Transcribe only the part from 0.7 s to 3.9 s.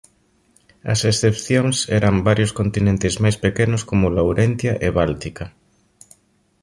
As excepcións eran varios continentes máis pequenos